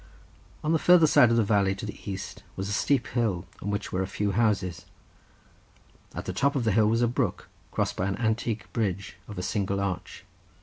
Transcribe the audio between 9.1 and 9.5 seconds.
of a